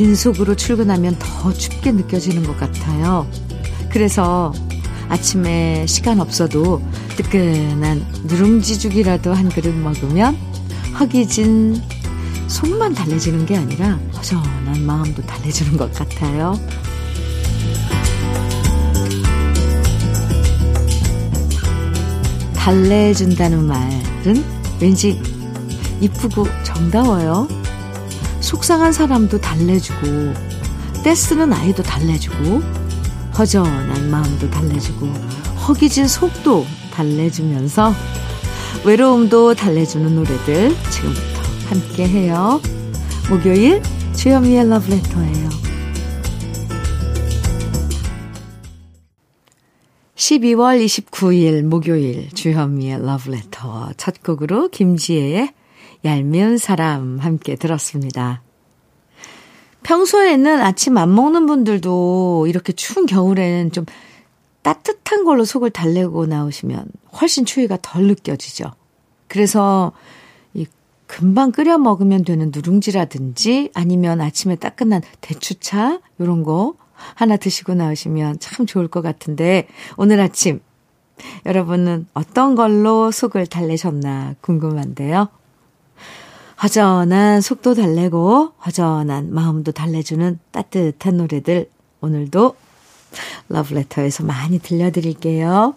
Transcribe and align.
빈속으로 0.00 0.54
출근하면 0.56 1.14
더 1.18 1.52
춥게 1.52 1.92
느껴지는 1.92 2.42
것 2.44 2.56
같아요. 2.56 3.26
그래서 3.90 4.50
아침에 5.10 5.84
시간 5.86 6.20
없어도 6.20 6.80
뜨끈한 7.16 8.06
누룽지죽이라도 8.24 9.34
한 9.34 9.50
그릇 9.50 9.74
먹으면 9.74 10.38
허기진 10.98 11.82
속만 12.48 12.94
달래지는 12.94 13.44
게 13.44 13.58
아니라 13.58 13.98
허전한 14.16 14.86
마음도 14.86 15.20
달래주는 15.20 15.76
것 15.76 15.92
같아요. 15.92 16.58
달래준다는 22.54 23.66
말은 23.66 24.44
왠지 24.80 25.20
이쁘고 26.00 26.46
정다워요. 26.64 27.59
속상한 28.50 28.92
사람도 28.92 29.40
달래주고, 29.40 30.34
떼쓰는 31.04 31.52
아이도 31.52 31.84
달래주고, 31.84 32.60
허전한 33.38 34.10
마음도 34.10 34.50
달래주고, 34.50 35.06
허기진 35.68 36.08
속도 36.08 36.66
달래주면서, 36.92 37.94
외로움도 38.84 39.54
달래주는 39.54 40.16
노래들 40.16 40.74
지금부터 40.90 41.40
함께 41.68 42.08
해요. 42.08 42.60
목요일 43.30 43.80
주현미의 44.16 44.68
러브레터예요. 44.68 45.48
12월 50.16 50.84
29일 50.84 51.62
목요일 51.62 52.28
주현미의 52.30 53.06
러브레터 53.06 53.92
첫 53.96 54.20
곡으로 54.24 54.70
김지혜의 54.70 55.52
얄미운 56.04 56.58
사람 56.58 57.18
함께 57.18 57.56
들었습니다. 57.56 58.42
평소에는 59.82 60.60
아침 60.60 60.96
안 60.98 61.14
먹는 61.14 61.46
분들도 61.46 62.46
이렇게 62.48 62.72
추운 62.72 63.06
겨울에는 63.06 63.72
좀 63.72 63.86
따뜻한 64.62 65.24
걸로 65.24 65.44
속을 65.44 65.70
달래고 65.70 66.26
나오시면 66.26 66.86
훨씬 67.20 67.44
추위가 67.44 67.78
덜 67.80 68.06
느껴지죠. 68.06 68.72
그래서 69.26 69.92
이 70.54 70.66
금방 71.06 71.50
끓여 71.50 71.78
먹으면 71.78 72.24
되는 72.24 72.50
누룽지라든지 72.54 73.70
아니면 73.74 74.20
아침에 74.20 74.56
따끈한 74.56 75.02
대추차 75.20 76.00
요런 76.20 76.42
거 76.42 76.74
하나 77.14 77.36
드시고 77.36 77.74
나오시면 77.74 78.40
참 78.40 78.66
좋을 78.66 78.88
것 78.88 79.00
같은데 79.00 79.66
오늘 79.96 80.20
아침 80.20 80.60
여러분은 81.46 82.06
어떤 82.14 82.54
걸로 82.54 83.10
속을 83.10 83.46
달래셨나 83.46 84.36
궁금한데요. 84.40 85.28
허전한 86.62 87.40
속도 87.40 87.74
달래고 87.74 88.52
허전한 88.66 89.32
마음도 89.32 89.72
달래주는 89.72 90.38
따뜻한 90.50 91.16
노래들 91.16 91.70
오늘도 92.02 92.54
러브레터에서 93.48 94.24
많이 94.24 94.58
들려드릴게요. 94.58 95.74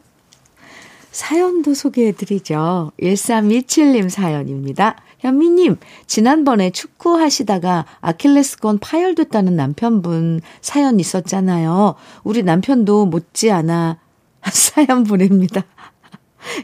사연도 1.11 1.73
소개해드리죠. 1.73 2.91
1327님 2.99 4.09
사연입니다. 4.09 4.97
현미님, 5.19 5.77
지난번에 6.05 6.69
축구 6.71 7.17
하시다가 7.17 7.85
아킬레스건 8.01 8.79
파열됐다는 8.79 9.55
남편분 9.55 10.41
사연 10.59 10.99
있었잖아요. 10.99 11.95
우리 12.25 12.43
남편도 12.43 13.05
못지않아 13.05 13.99
사연 14.51 15.05
보냅니다. 15.05 15.63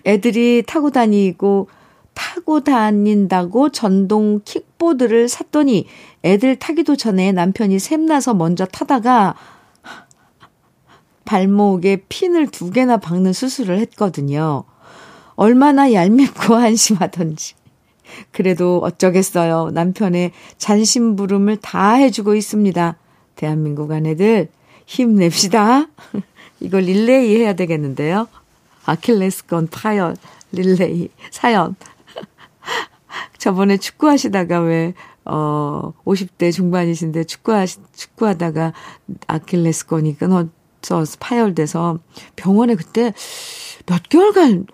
애들이 0.05 0.63
타고 0.67 0.91
다니고 0.91 1.69
타고 2.19 2.59
다닌다고 2.59 3.69
전동 3.69 4.41
킥보드를 4.43 5.29
샀더니 5.29 5.85
애들 6.25 6.57
타기도 6.57 6.97
전에 6.97 7.31
남편이 7.31 7.79
샘나서 7.79 8.33
먼저 8.33 8.65
타다가 8.65 9.35
발목에 11.23 12.03
핀을 12.09 12.47
두 12.47 12.71
개나 12.71 12.97
박는 12.97 13.31
수술을 13.31 13.79
했거든요. 13.79 14.65
얼마나 15.35 15.93
얄밉고 15.93 16.55
한심하던지. 16.59 17.53
그래도 18.31 18.81
어쩌겠어요. 18.83 19.69
남편의 19.73 20.33
잔심부름을 20.57 21.57
다 21.57 21.93
해주고 21.93 22.35
있습니다. 22.35 22.97
대한민국 23.35 23.93
아내들 23.93 24.49
힘냅시다. 24.85 25.87
이걸 26.59 26.81
릴레이 26.81 27.37
해야 27.37 27.53
되겠는데요. 27.53 28.27
아킬레스건 28.83 29.69
파열 29.71 30.17
릴레이 30.51 31.07
사연. 31.31 31.77
저번에 33.37 33.77
축구하시다가 33.77 34.61
왜, 34.61 34.93
어, 35.25 35.93
50대 36.05 36.51
중반이신데 36.51 37.25
축구하시, 37.25 37.79
축구하다가 37.95 38.73
아킬레스건이 39.27 40.17
끊어져 40.17 41.03
파열돼서 41.19 41.99
병원에 42.35 42.75
그때 42.75 43.13
몇 43.85 44.03
개월간 44.03 44.67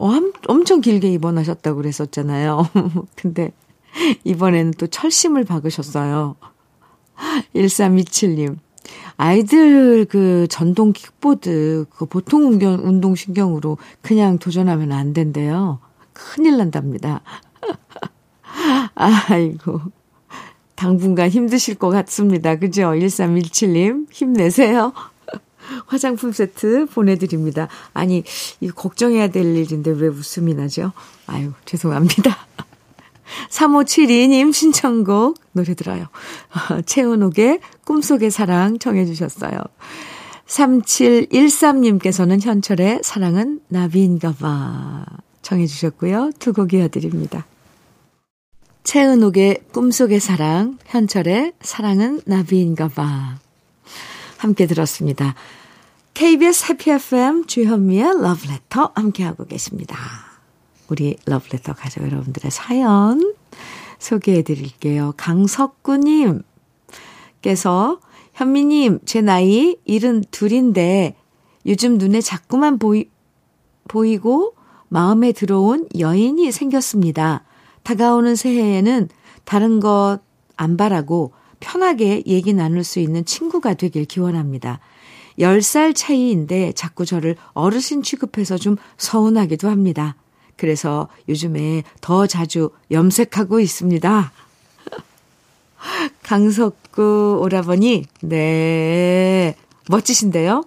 엄청 0.48 0.82
길게 0.82 1.12
입원하셨다고 1.12 1.78
그랬었잖아요. 1.78 2.68
근데 3.16 3.52
이번에는 4.24 4.74
또 4.78 4.88
철심을 4.88 5.46
박으셨어요. 5.46 6.36
1327님. 7.56 8.58
아이들 9.18 10.06
그 10.06 10.48
전동 10.50 10.92
킥보드, 10.92 11.86
그 11.90 12.06
보통 12.06 12.60
운동신경으로 12.62 13.78
그냥 14.02 14.38
도전하면 14.38 14.92
안 14.92 15.14
된대요. 15.14 15.80
큰일 16.14 16.58
난답니다. 16.58 17.22
아이고. 18.96 19.82
당분간 20.76 21.30
힘드실 21.30 21.76
것 21.76 21.90
같습니다. 21.90 22.56
그죠? 22.56 22.82
1317님, 22.82 24.08
힘내세요. 24.12 24.94
화장품 25.88 26.32
세트 26.32 26.88
보내드립니다. 26.88 27.68
아니, 27.94 28.24
이 28.60 28.70
걱정해야 28.70 29.30
될 29.30 29.56
일인데 29.56 29.92
왜 29.92 30.08
웃음이 30.08 30.54
나죠? 30.54 30.92
아유, 31.28 31.54
죄송합니다. 31.66 32.38
3572님 33.50 34.54
신청곡 34.54 35.40
노래 35.54 35.74
들어요. 35.74 36.08
채은옥의 36.86 37.60
꿈속의 37.86 38.30
사랑 38.30 38.78
청해주셨어요. 38.78 39.60
3713님께서는 40.46 42.40
현철의 42.42 43.00
사랑은 43.04 43.62
나비인가 43.68 44.34
봐 44.34 45.06
청해주셨고요. 45.42 46.32
두 46.38 46.54
곡 46.54 46.74
이어드립니다. 46.74 47.48
채은옥의 48.86 49.64
꿈속의 49.72 50.20
사랑, 50.20 50.78
현철의 50.86 51.54
사랑은 51.60 52.22
나비인가 52.26 52.88
봐. 52.88 53.40
함께 54.38 54.68
들었습니다. 54.68 55.34
KBS 56.14 56.72
해피 56.72 56.92
FM 56.92 57.48
주현미의 57.48 58.22
러브레터 58.22 58.92
함께하고 58.94 59.48
계십니다. 59.48 59.98
우리 60.88 61.18
러브레터 61.26 61.74
가족 61.74 62.04
여러분들의 62.04 62.52
사연 62.52 63.34
소개해 63.98 64.44
드릴게요. 64.44 65.16
강석구님께서 65.18 66.44
현미님, 68.34 69.00
제 69.06 69.22
나이 69.22 69.78
72인데 69.88 71.16
요즘 71.66 71.98
눈에 71.98 72.22
자꾸만 72.22 72.78
보이, 72.78 73.10
보이고 73.88 74.54
마음에 74.90 75.32
들어온 75.32 75.90
여인이 75.98 76.52
생겼습니다. 76.52 77.44
다가오는 77.86 78.36
새해에는 78.36 79.08
다른 79.46 79.80
것 79.80 80.20
안 80.58 80.78
바라고 80.78 81.34
편하게 81.60 82.24
얘기 82.26 82.54
나눌 82.54 82.84
수 82.84 83.00
있는 83.00 83.26
친구가 83.26 83.76
되길 83.76 84.06
기원합니다. 84.06 84.80
10살 85.40 85.94
차이인데 85.96 86.72
자꾸 86.74 87.06
저를 87.06 87.36
어르신 87.54 88.04
취급해서 88.04 88.58
좀 88.58 88.78
서운하기도 88.98 89.70
합니다. 89.70 90.16
그래서 90.56 91.10
요즘에 91.28 91.84
더 92.00 92.28
자주 92.28 92.70
염색하고 92.92 93.60
있습니다. 93.60 94.32
강석구 96.24 97.40
오라버니, 97.42 98.06
네, 98.22 99.56
멋지신데요? 99.90 100.64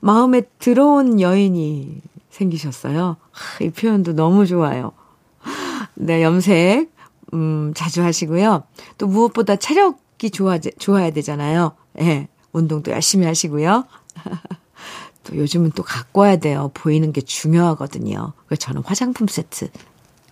마음에 0.00 0.42
들어온 0.60 1.20
여인이 1.20 2.00
생기셨어요. 2.30 3.16
이 3.60 3.70
표현도 3.70 4.12
너무 4.12 4.46
좋아요. 4.46 4.92
네, 5.96 6.22
염색, 6.22 6.90
음, 7.34 7.72
자주 7.74 8.02
하시고요. 8.02 8.64
또 8.98 9.06
무엇보다 9.06 9.56
체력이 9.56 10.30
좋아, 10.30 10.58
좋아야 10.58 11.10
되잖아요. 11.10 11.72
예, 11.98 12.04
네, 12.04 12.28
운동도 12.52 12.92
열심히 12.92 13.26
하시고요. 13.26 13.84
또 15.24 15.36
요즘은 15.36 15.72
또 15.74 15.82
갖고 15.82 16.20
와야 16.20 16.36
돼요. 16.36 16.70
보이는 16.74 17.12
게 17.12 17.20
중요하거든요. 17.20 18.32
그래서 18.46 18.60
저는 18.60 18.82
화장품 18.84 19.26
세트 19.26 19.70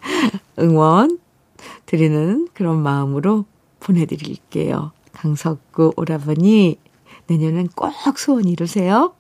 응원 0.61 1.19
드리는 1.87 2.49
그런 2.55 2.81
마음으로 2.83 3.45
보내드릴게요. 3.81 4.93
강석구 5.13 5.95
오라버니 5.97 6.79
내년엔 7.27 7.69
꼭 7.75 8.19
소원 8.19 8.47
이루세요. 8.47 9.15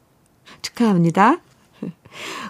축하합니다. 0.63 1.41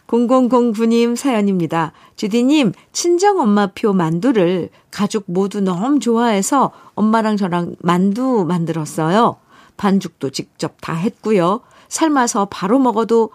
0009님 0.06 1.16
사연입니다. 1.16 1.92
주디님, 2.16 2.72
친정엄마표 2.92 3.92
만두를 3.92 4.70
가족 4.90 5.24
모두 5.26 5.60
너무 5.60 5.98
좋아해서 5.98 6.70
엄마랑 6.94 7.36
저랑 7.36 7.76
만두 7.80 8.44
만들었어요. 8.44 9.36
반죽도 9.76 10.30
직접 10.30 10.76
다 10.80 10.94
했고요. 10.94 11.60
삶아서 11.88 12.46
바로 12.46 12.78
먹어도 12.78 13.30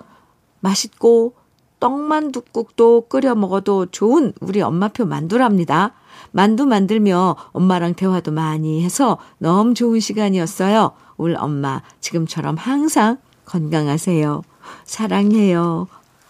맛있고 0.59 1.33
떡만두국도 1.79 3.07
끓여 3.07 3.35
먹어도 3.35 3.87
좋은 3.87 4.33
우리 4.41 4.61
엄마표 4.61 5.05
만두랍니다. 5.05 5.93
만두 6.31 6.65
만들며 6.65 7.35
엄마랑 7.51 7.95
대화도 7.95 8.31
많이 8.31 8.83
해서 8.83 9.17
너무 9.37 9.73
좋은 9.73 9.99
시간이었어요. 9.99 10.91
우리 11.17 11.35
엄마 11.35 11.81
지금처럼 12.01 12.57
항상 12.57 13.17
건강하세요. 13.45 14.41
사랑해요. 14.85 15.87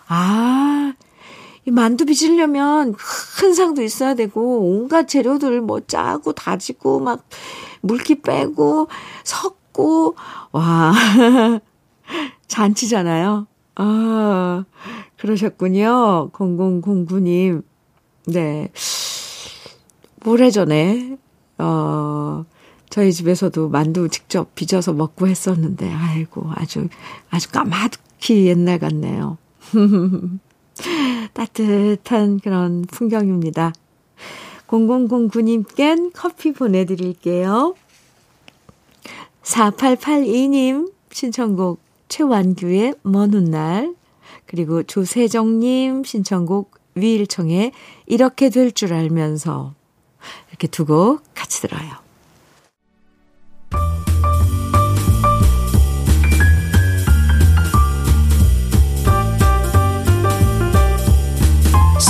아, 0.07 0.93
이 1.65 1.71
만두 1.71 2.05
빚으려면 2.05 2.95
큰 3.37 3.53
상도 3.53 3.81
있어야 3.83 4.15
되고 4.15 4.59
온갖 4.59 5.07
재료들 5.07 5.61
뭐 5.61 5.79
짜고 5.81 6.33
다지고 6.33 6.99
막 6.99 7.27
물기 7.81 8.21
빼고 8.21 8.87
섞고 9.23 10.15
와 10.51 10.93
잔치잖아요. 12.47 13.47
아 13.75 14.65
그러셨군요. 15.17 16.31
0009님. 16.31 17.63
네. 18.27 18.71
오래전에, 20.25 21.17
어, 21.57 22.45
저희 22.89 23.13
집에서도 23.13 23.69
만두 23.69 24.09
직접 24.09 24.53
빚어서 24.55 24.93
먹고 24.93 25.27
했었는데, 25.27 25.91
아이고, 25.91 26.49
아주, 26.55 26.87
아주 27.29 27.49
까마득 27.49 28.01
히 28.19 28.47
옛날 28.47 28.79
같네요. 28.79 29.37
따뜻한 31.33 32.39
그런 32.39 32.83
풍경입니다. 32.83 33.73
0009님껜 34.67 36.11
커피 36.13 36.53
보내드릴게요. 36.53 37.75
4882님 39.43 40.91
신청곡 41.11 41.79
최완규의 42.07 42.95
먼 43.03 43.33
훗날 43.33 43.95
그리고 44.45 44.83
조세정님 44.83 46.03
신청곡 46.03 46.77
위일청의 46.95 47.71
이렇게 48.05 48.49
될 48.49 48.71
줄 48.71 48.93
알면서 48.93 49.73
이렇게 50.49 50.67
두 50.67 50.85
곡 50.85 51.21
같이 51.33 51.61
들어요. 51.61 52.08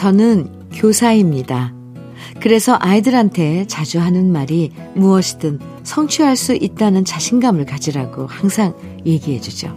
저는 0.00 0.70
교사입니다. 0.72 1.74
그래서 2.40 2.74
아이들한테 2.80 3.66
자주 3.66 4.00
하는 4.00 4.32
말이 4.32 4.72
무엇이든 4.94 5.58
성취할 5.82 6.36
수 6.36 6.54
있다는 6.54 7.04
자신감을 7.04 7.66
가지라고 7.66 8.26
항상 8.26 8.72
얘기해 9.04 9.42
주죠. 9.42 9.76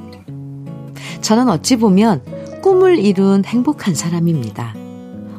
저는 1.20 1.50
어찌 1.50 1.76
보면 1.76 2.24
꿈을 2.62 3.00
이룬 3.00 3.44
행복한 3.44 3.96
사람입니다. 3.96 4.74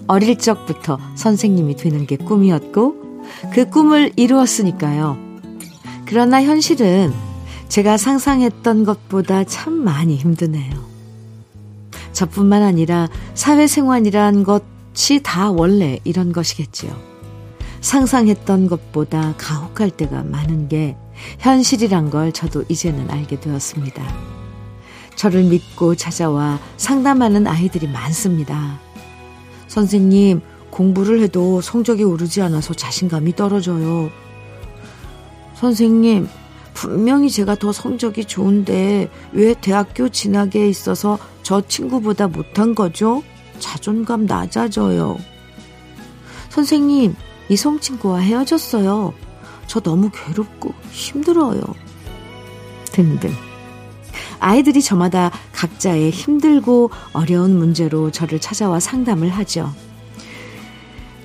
어릴 0.06 0.36
적부터 0.36 0.98
선생님이 1.14 1.76
되는 1.76 2.04
게 2.06 2.18
꿈이었고 2.18 3.22
그 3.54 3.70
꿈을 3.70 4.12
이루었으니까요. 4.16 5.16
그러나 6.04 6.42
현실은 6.42 7.10
제가 7.70 7.96
상상했던 7.96 8.84
것보다 8.84 9.44
참 9.44 9.72
많이 9.72 10.16
힘드네요. 10.16 10.74
저뿐만 12.12 12.62
아니라 12.62 13.08
사회생활이란 13.32 14.44
것 14.44 14.73
이 14.94 15.20
다 15.22 15.50
원래 15.50 15.98
이런 16.04 16.32
것이겠지요. 16.32 16.96
상상했던 17.80 18.68
것보다 18.68 19.34
가혹할 19.36 19.90
때가 19.90 20.22
많은 20.22 20.68
게 20.68 20.96
현실이란 21.40 22.10
걸 22.10 22.32
저도 22.32 22.64
이제는 22.68 23.10
알게 23.10 23.40
되었습니다. 23.40 24.02
저를 25.16 25.44
믿고 25.44 25.94
찾아와 25.94 26.58
상담하는 26.76 27.46
아이들이 27.46 27.86
많습니다. 27.88 28.80
선생님, 29.68 30.40
공부를 30.70 31.20
해도 31.20 31.60
성적이 31.60 32.04
오르지 32.04 32.40
않아서 32.42 32.74
자신감이 32.74 33.36
떨어져요. 33.36 34.10
선생님, 35.54 36.28
분명히 36.72 37.30
제가 37.30 37.54
더 37.54 37.70
성적이 37.72 38.24
좋은데 38.24 39.08
왜 39.32 39.54
대학교 39.60 40.08
진학에 40.08 40.68
있어서 40.68 41.18
저 41.42 41.60
친구보다 41.60 42.26
못한 42.28 42.74
거죠? 42.74 43.22
자존감 43.58 44.26
낮아져요. 44.26 45.18
선생님, 46.50 47.14
이성 47.48 47.80
친구와 47.80 48.20
헤어졌어요. 48.20 49.12
저 49.66 49.80
너무 49.80 50.10
괴롭고 50.10 50.72
힘들어요. 50.90 51.62
등등. 52.92 53.32
아이들이 54.38 54.82
저마다 54.82 55.30
각자의 55.52 56.10
힘들고 56.10 56.90
어려운 57.12 57.56
문제로 57.56 58.10
저를 58.10 58.40
찾아와 58.40 58.78
상담을 58.78 59.30
하죠. 59.30 59.72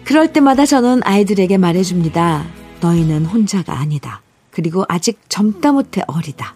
그럴 0.03 0.33
때마다 0.33 0.65
저는 0.65 1.01
아이들에게 1.03 1.57
말해줍니다. 1.57 2.47
너희는 2.81 3.25
혼자가 3.25 3.77
아니다. 3.77 4.21
그리고 4.49 4.83
아직 4.87 5.19
젊다 5.29 5.71
못해 5.71 6.01
어리다. 6.07 6.55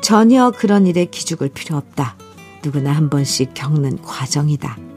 전혀 0.00 0.50
그런 0.50 0.86
일에 0.86 1.04
기죽을 1.04 1.50
필요 1.50 1.76
없다. 1.76 2.16
누구나 2.64 2.92
한 2.92 3.10
번씩 3.10 3.52
겪는 3.54 4.02
과정이다. 4.02 4.87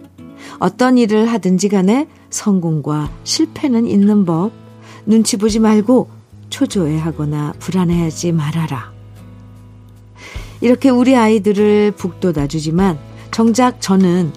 어떤 0.59 0.97
일을 0.97 1.31
하든지 1.31 1.69
간에 1.69 2.07
성공과 2.29 3.11
실패는 3.23 3.87
있는 3.87 4.25
법. 4.25 4.51
눈치 5.05 5.37
보지 5.37 5.59
말고 5.59 6.09
초조해하거나 6.49 7.53
불안해하지 7.59 8.31
말아라. 8.33 8.91
이렇게 10.61 10.89
우리 10.89 11.15
아이들을 11.15 11.91
북돋아 11.91 12.47
주지만 12.47 12.99
정작 13.31 13.81
저는 13.81 14.31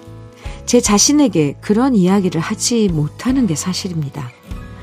제 0.65 0.81
자신에게 0.81 1.57
그런 1.61 1.93
이야기를 1.93 2.41
하지 2.41 2.87
못하는 2.87 3.45
게 3.45 3.55
사실입니다. 3.55 4.31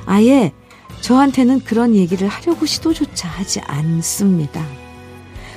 아예 0.06 0.52
저한테는 1.00 1.60
그런 1.60 1.96
얘기를 1.96 2.28
하려고 2.28 2.64
시도조차 2.64 3.28
하지 3.28 3.60
않습니다. 3.60 4.64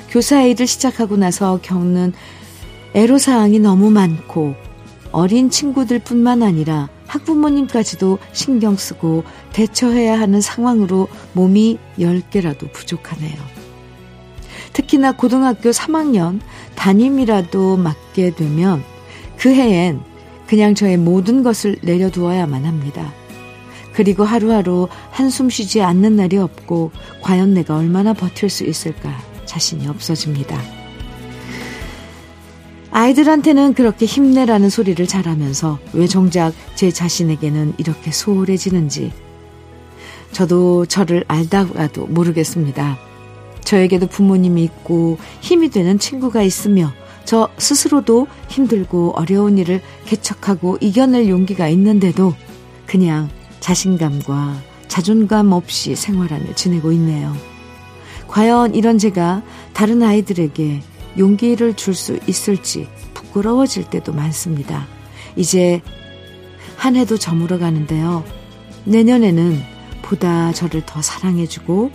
교사 0.10 0.41
일을 0.41 0.65
시작하고 0.65 1.17
나서 1.17 1.60
겪는 1.62 2.13
애로사항이 2.96 3.60
너무 3.60 3.91
많고 3.91 4.55
어린 5.15 5.50
친구들 5.50 6.00
뿐만 6.00 6.43
아니라 6.43 6.89
학부모님까지도 7.07 8.19
신경 8.34 8.75
쓰고 8.75 9.24
대처해야 9.53 10.19
하는 10.19 10.41
상황으로 10.41 11.07
몸이 11.31 11.79
10개라도 11.98 12.69
부족하네요. 12.74 13.34
특히나 14.74 15.13
고등학교 15.13 15.69
3학년 15.69 16.41
담임이라도 16.75 17.77
맡게 17.77 18.31
되면 18.31 18.84
그 19.38 19.53
해엔 19.53 20.01
그냥 20.48 20.75
저의 20.75 20.98
모든 20.98 21.43
것을 21.43 21.77
내려두어야만 21.81 22.65
합니다. 22.65 23.13
그리고 23.93 24.25
하루하루 24.25 24.89
한숨 25.12 25.50
쉬지 25.50 25.81
않는 25.81 26.17
날이 26.17 26.36
없고 26.36 26.91
과연 27.22 27.53
내가 27.53 27.77
얼마나 27.77 28.12
버틸 28.12 28.50
수 28.50 28.65
있을까 28.65 29.17
자신이 29.45 29.88
없어집니다. 29.88 30.85
아이들한테는 32.96 33.74
그렇게 33.74 34.06
힘내라는 34.06 34.70
소리를 34.70 35.06
잘하면서 35.06 35.80
왜 35.92 36.08
정작 36.08 36.54
제 36.75 36.92
자신에게는 36.92 37.74
이렇게 37.78 38.10
소홀해지는지 38.10 39.12
저도 40.32 40.86
저를 40.86 41.25
알다가도 41.28 42.08
모르겠습니다. 42.08 42.98
저에게도 43.66 44.08
부모님이 44.08 44.64
있고 44.64 45.18
힘이 45.42 45.72
되는 45.72 46.00
친구가 46.00 46.42
있으며 46.42 46.94
저 47.25 47.50
스스로도 47.58 48.28
힘들고 48.48 49.12
어려운 49.18 49.58
일을 49.58 49.82
개척하고 50.06 50.78
이겨낼 50.80 51.28
용기가 51.28 51.68
있는데도 51.68 52.34
그냥 52.86 53.28
자신감과 53.60 54.56
자존감 54.88 55.52
없이 55.52 55.96
생활을 55.96 56.56
지내고 56.56 56.94
있네요. 56.94 57.36
과연 58.30 58.74
이런 58.74 58.98
제가 58.98 59.44
다른 59.74 60.02
아이들에게 60.02 60.95
용기를 61.17 61.75
줄 61.75 61.93
수 61.93 62.19
있을지 62.27 62.88
부끄러워질 63.13 63.89
때도 63.89 64.13
많습니다. 64.13 64.88
이제 65.36 65.81
한 66.77 66.95
해도 66.95 67.17
저물어 67.17 67.57
가는데요. 67.60 68.24
내년에는 68.86 69.62
보다 70.01 70.51
저를 70.53 70.84
더 70.86 71.01
사랑해주고 71.01 71.91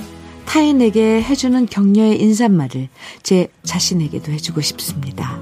타인에게 0.46 1.22
해주는 1.22 1.66
격려의 1.66 2.20
인사말을 2.20 2.88
제 3.22 3.48
자신에게도 3.62 4.32
해주고 4.32 4.60
싶습니다. 4.62 5.38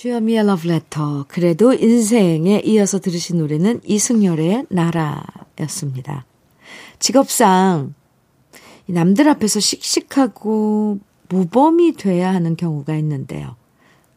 주현미의 0.00 0.46
러브레터. 0.46 1.26
그래도 1.28 1.74
인생에 1.74 2.62
이어서 2.64 2.98
들으신 2.98 3.36
노래는 3.36 3.82
이승열의 3.84 4.64
나라였습니다. 4.70 6.24
직업상 6.98 7.92
남들 8.86 9.28
앞에서 9.28 9.60
씩씩하고 9.60 11.00
모범이 11.28 11.96
돼야 11.96 12.32
하는 12.32 12.56
경우가 12.56 12.96
있는데요. 12.96 13.56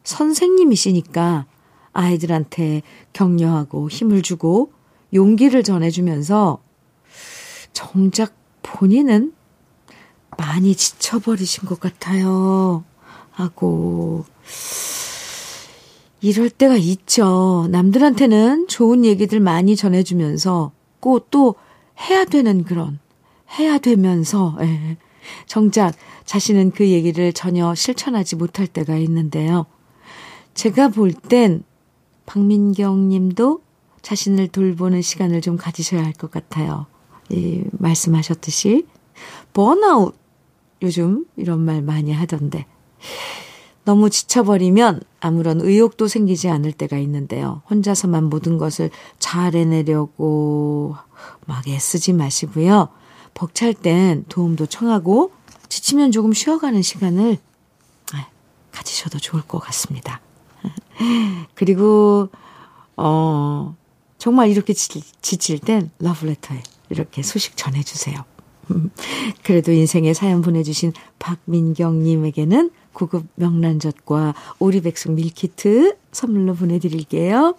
선생님이시니까 0.06 1.48
아이들한테 1.92 2.82
격려하고 3.12 3.90
힘을 3.90 4.22
주고 4.22 4.72
용기를 5.13 5.63
전해주면서 5.63 6.63
정작 7.74 8.34
본인은 8.62 9.34
많이 10.38 10.75
지쳐버리신 10.75 11.66
것 11.66 11.82
같아요. 11.82 12.86
하고 13.32 14.24
이럴 16.24 16.50
때가 16.50 16.77
있죠. 16.77 17.68
남들한테는 17.70 18.68
좋은 18.70 19.03
얘기들 19.06 19.39
많이 19.42 19.75
전해주면서 19.75 20.72
꼭 21.00 21.27
또 21.30 21.56
해야 22.10 22.24
되는 22.25 22.63
그런, 22.63 23.00
해야 23.60 23.77
되면서, 23.77 24.58
예. 24.62 24.98
정작 25.48 25.94
자신은 26.25 26.72
그 26.72 26.89
얘기를 26.89 27.34
전혀 27.34 27.75
실천하지 27.75 28.38
못할 28.38 28.68
때가 28.68 28.96
있는데요. 28.98 29.65
제가 30.53 30.89
볼 30.89 31.12
땐 31.13 31.63
박민경 32.25 33.10
님도 33.10 33.62
자신을 34.01 34.48
돌보는 34.48 35.01
시간을 35.01 35.42
좀 35.42 35.58
가지셔야 35.58 36.03
할 36.03 36.13
것 36.13 36.32
같아요. 36.32 36.88
예, 37.34 37.63
말씀하셨듯이. 37.74 38.86
번아웃, 39.53 40.15
요즘 40.82 41.25
이런 41.36 41.60
말 41.62 41.82
많이 41.82 42.12
하던데. 42.13 42.65
너무 43.86 44.10
지쳐버리면 44.10 45.02
아무런 45.20 45.60
의욕도 45.62 46.08
생기지 46.08 46.50
않을 46.50 46.72
때가 46.72 46.98
있는데요. 47.00 47.62
혼자서만 47.70 48.25
모든 48.25 48.58
것을 48.58 48.90
잘 49.20 49.56
해내려고 49.56 50.96
막 51.46 51.68
애쓰지 51.68 52.13
마시고요. 52.13 52.90
벅찰 53.34 53.74
땐 53.74 54.25
도움도 54.30 54.68
청하고 54.68 55.32
지치면 55.70 56.12
조금 56.12 56.34
쉬어가는 56.34 56.82
시간을 56.82 57.38
아, 58.13 58.28
가지셔도 58.72 59.20
좋을 59.20 59.42
것 59.42 59.60
같습니다. 59.60 60.22
그리고 61.56 62.30
어 62.96 63.75
정말 64.18 64.50
이렇게 64.50 64.74
지 64.74 65.02
칠 65.22 65.60
땐 65.60 65.90
러브레터에 66.00 66.62
이렇게 66.90 67.24
소식 67.24 67.58
전해주세요. 67.58 68.24
그래도 69.44 69.72
인생의 69.74 70.13
사연 70.13 70.42
보내주신 70.42 70.94
박민경님에게는 71.20 72.72
고급 72.94 73.26
명란젓과 73.36 74.34
오리백숙 74.60 75.14
밀키트 75.14 75.98
선물로 76.12 76.56
보내드릴게요. 76.56 77.56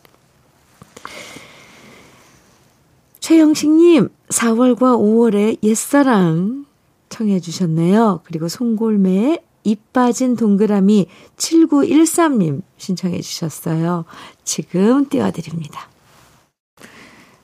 최영식님, 3.21 4.11
4월과 4.29 4.99
5월에 4.99 5.59
옛사랑 5.63 6.67
청해 7.09 7.41
주셨네요. 7.41 8.21
그리고 8.25 8.49
송골매의 8.49 9.43
입 9.65 9.93
빠진 9.93 10.37
동그라미 10.37 11.07
7913님 11.37 12.63
신청해 12.77 13.21
주셨어요. 13.23 14.05
지금 14.45 15.09
띄워드립니다. 15.09 15.89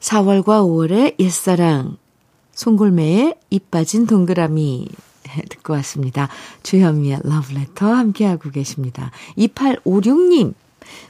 4월과 0.01 0.63
5월의 0.67 1.19
옛사랑, 1.19 1.97
송골매의 2.53 3.37
입 3.49 3.71
빠진 3.71 4.07
동그라미 4.07 4.89
듣고 5.49 5.73
왔습니다. 5.75 6.29
주현미의 6.63 7.21
러브레터 7.25 7.93
함께하고 7.93 8.51
계십니다. 8.51 9.11
2856님 9.39 10.55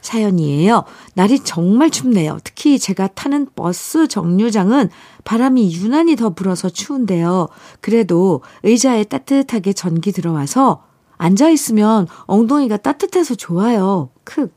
사연이에요. 0.01 0.83
날이 1.13 1.39
정말 1.39 1.89
춥네요. 1.89 2.39
특히 2.43 2.79
제가 2.79 3.07
타는 3.07 3.47
버스 3.55 4.07
정류장은 4.07 4.89
바람이 5.23 5.73
유난히 5.75 6.15
더 6.15 6.31
불어서 6.31 6.69
추운데요. 6.69 7.47
그래도 7.79 8.41
의자에 8.63 9.05
따뜻하게 9.05 9.73
전기 9.73 10.11
들어와서 10.11 10.83
앉아있으면 11.17 12.07
엉덩이가 12.25 12.77
따뜻해서 12.77 13.35
좋아요. 13.35 14.09
크. 14.23 14.51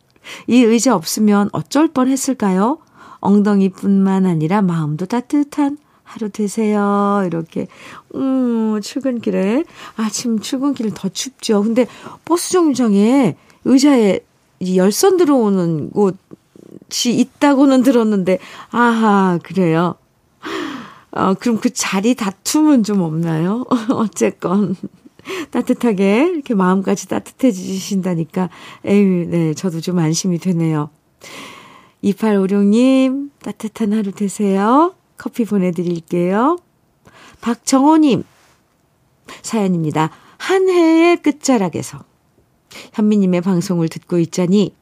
이 0.46 0.62
의자 0.62 0.94
없으면 0.94 1.50
어쩔 1.52 1.88
뻔 1.88 2.08
했을까요? 2.08 2.78
엉덩이뿐만 3.20 4.26
아니라 4.26 4.62
마음도 4.62 5.04
따뜻한 5.06 5.78
하루 6.04 6.28
되세요. 6.28 7.22
이렇게, 7.26 7.66
음, 8.14 8.80
출근길에. 8.80 9.64
아침 9.96 10.38
출근길은 10.38 10.92
더 10.92 11.08
춥죠. 11.08 11.62
근데 11.62 11.86
버스 12.24 12.52
정류장에 12.52 13.36
의자에 13.64 14.20
열선 14.76 15.16
들어오는 15.16 15.90
곳이 15.90 17.12
있다고는 17.18 17.82
들었는데, 17.82 18.38
아하, 18.70 19.38
그래요. 19.42 19.96
어, 21.10 21.34
그럼 21.34 21.58
그 21.58 21.70
자리 21.70 22.14
다툼은 22.14 22.82
좀 22.82 23.00
없나요? 23.00 23.64
어쨌건. 23.90 24.76
따뜻하게, 25.50 26.30
이렇게 26.34 26.54
마음까지 26.54 27.08
따뜻해지신다니까, 27.08 28.50
에휴, 28.84 29.26
네, 29.28 29.54
저도 29.54 29.80
좀 29.80 29.98
안심이 29.98 30.38
되네요. 30.38 30.90
2856님, 32.02 33.30
따뜻한 33.42 33.94
하루 33.94 34.12
되세요. 34.12 34.94
커피 35.16 35.44
보내드릴게요. 35.44 36.58
박정호님, 37.40 38.24
사연입니다. 39.42 40.10
한 40.38 40.68
해의 40.68 41.22
끝자락에서 41.22 42.04
현미님의 42.92 43.40
방송을 43.40 43.88
듣고 43.88 44.18
있자니 44.18 44.74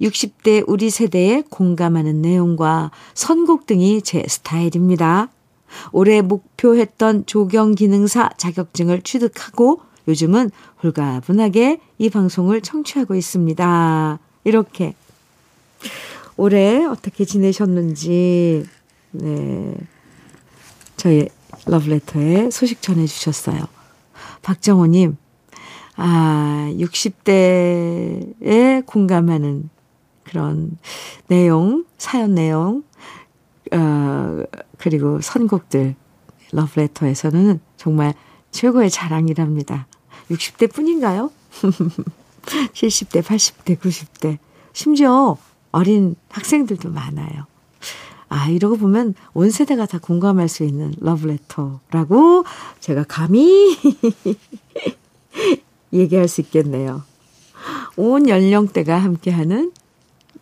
60대 0.00 0.64
우리 0.66 0.90
세대에 0.90 1.42
공감하는 1.50 2.22
내용과 2.22 2.90
선곡 3.14 3.66
등이 3.66 4.02
제 4.02 4.24
스타일입니다. 4.28 5.28
올해 5.90 6.22
목표했던 6.22 7.26
조경 7.26 7.74
기능사 7.74 8.30
자격증을 8.36 9.02
취득하고 9.02 9.80
요즘은 10.08 10.50
홀가분하게 10.82 11.80
이 11.98 12.10
방송을 12.10 12.60
청취하고 12.60 13.14
있습니다. 13.14 14.18
이렇게 14.44 14.94
올해 16.36 16.84
어떻게 16.84 17.24
지내셨는지 17.24 18.64
네. 19.12 19.74
저희 20.96 21.28
러브레터에 21.66 22.50
소식 22.50 22.82
전해주셨어요. 22.82 23.60
박정호님, 24.42 25.16
아, 25.96 26.68
60대에 26.78 28.34
공감하는 28.86 29.70
그런 30.24 30.78
내용, 31.28 31.84
사연 31.98 32.34
내용, 32.34 32.82
어, 33.72 34.42
그리고 34.78 35.20
선곡들, 35.20 35.94
러브레터에서는 36.52 37.60
정말 37.76 38.14
최고의 38.50 38.90
자랑이랍니다. 38.90 39.86
60대 40.30 40.72
뿐인가요? 40.72 41.30
70대, 42.72 43.22
80대, 43.22 43.78
90대, 43.78 44.38
심지어 44.72 45.36
어린 45.70 46.16
학생들도 46.28 46.90
많아요. 46.90 47.46
아, 48.32 48.48
이러고 48.48 48.78
보면 48.78 49.14
온 49.34 49.50
세대가 49.50 49.84
다 49.84 49.98
공감할 49.98 50.48
수 50.48 50.64
있는 50.64 50.94
러브레터라고 51.00 52.44
제가 52.80 53.04
감히 53.06 53.76
얘기할 55.92 56.28
수 56.28 56.40
있겠네요. 56.40 57.02
온 57.96 58.30
연령대가 58.30 58.96
함께하는 58.96 59.70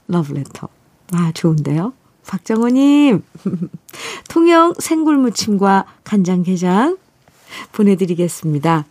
러브레터. 0.07 0.69
아, 1.15 1.33
좋은데요? 1.35 1.93
박정호님, 2.29 3.25
통영 4.31 4.75
생굴무침과 4.79 5.87
간장게장 6.05 6.97
보내드리겠습니다. 7.73 8.85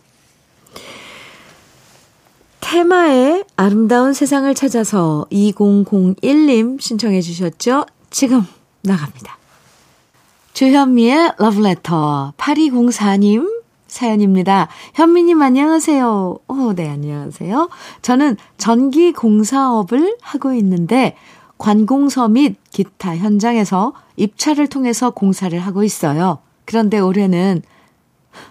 테마의 2.60 3.44
아름다운 3.56 4.12
세상을 4.12 4.54
찾아서 4.54 5.26
2001님 5.32 6.78
신청해 6.78 7.22
주셨죠? 7.22 7.86
지금 8.10 8.44
나갑니다. 8.82 9.36
주현미의 10.52 11.34
러브레터 11.38 12.34
8204님 12.36 13.60
사연입니다. 13.86 14.68
현미님 14.94 15.42
안녕하세요. 15.42 16.38
오, 16.46 16.72
네, 16.74 16.88
안녕하세요. 16.88 17.68
저는 18.02 18.36
전기 18.56 19.12
공사업을 19.12 20.16
하고 20.20 20.52
있는데 20.54 21.16
관공서 21.58 22.28
및 22.28 22.56
기타 22.70 23.16
현장에서 23.16 23.92
입찰을 24.16 24.68
통해서 24.68 25.10
공사를 25.10 25.58
하고 25.58 25.82
있어요. 25.82 26.38
그런데 26.64 26.98
올해는 26.98 27.62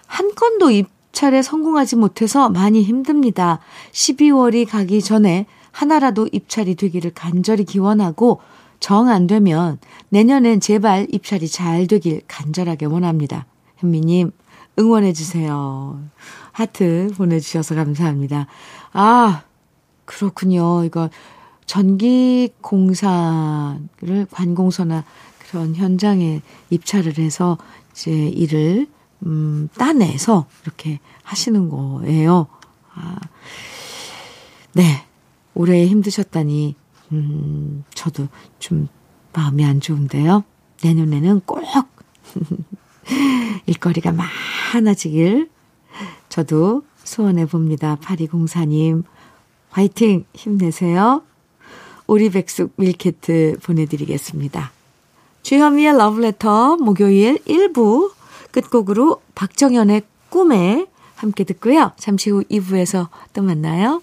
한 0.06 0.34
건도 0.34 0.70
입찰에 0.70 1.42
성공하지 1.42 1.96
못해서 1.96 2.50
많이 2.50 2.82
힘듭니다. 2.82 3.60
12월이 3.92 4.68
가기 4.68 5.00
전에 5.00 5.46
하나라도 5.72 6.28
입찰이 6.30 6.74
되기를 6.74 7.12
간절히 7.14 7.64
기원하고 7.64 8.40
정 8.80 9.08
안 9.08 9.26
되면 9.26 9.78
내년엔 10.08 10.60
제발 10.60 11.06
입찰이 11.12 11.48
잘 11.48 11.86
되길 11.86 12.22
간절하게 12.26 12.86
원합니다. 12.86 13.46
현미님, 13.76 14.32
응원해주세요. 14.78 16.02
하트 16.52 17.12
보내주셔서 17.16 17.74
감사합니다. 17.74 18.46
아, 18.92 19.42
그렇군요. 20.06 20.84
이거 20.84 21.10
전기 21.66 22.50
공사를 22.60 23.78
관공서나 24.30 25.04
그런 25.38 25.74
현장에 25.74 26.42
입찰을 26.70 27.18
해서 27.18 27.58
이제 27.92 28.10
일을 28.10 28.88
음, 29.26 29.68
따내서 29.76 30.46
이렇게 30.64 30.98
하시는 31.22 31.68
거예요. 31.68 32.46
아, 32.94 33.16
네. 34.72 35.04
올해 35.54 35.86
힘드셨다니, 35.86 36.76
음, 37.12 37.84
저도 37.94 38.28
좀 38.58 38.88
마음이 39.32 39.64
안 39.64 39.80
좋은데요. 39.80 40.44
내년에는 40.82 41.42
꼭 41.44 41.60
일거리가 43.66 44.14
많아지길 44.72 45.50
저도 46.28 46.82
소원해 47.04 47.46
봅니다. 47.46 47.96
파리공사님, 48.00 49.04
화이팅! 49.70 50.24
힘내세요. 50.34 51.22
오리백숙 52.06 52.72
밀키트 52.76 53.58
보내드리겠습니다. 53.62 54.72
주현미의 55.42 55.96
러브레터 55.96 56.76
목요일 56.76 57.38
1부 57.44 58.12
끝곡으로 58.50 59.22
박정현의 59.34 60.02
꿈에 60.28 60.86
함께 61.14 61.44
듣고요. 61.44 61.92
잠시 61.96 62.30
후 62.30 62.42
2부에서 62.44 63.08
또 63.32 63.42
만나요. 63.42 64.02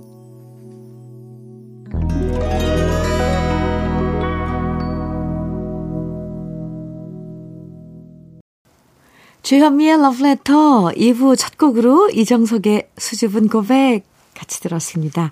주현미의 9.51 9.97
러브레터 10.01 10.93
2부 10.95 11.37
첫 11.37 11.57
곡으로 11.57 12.09
이정석의 12.11 12.87
수줍은 12.97 13.49
고백 13.49 14.03
같이 14.33 14.61
들었습니다. 14.61 15.29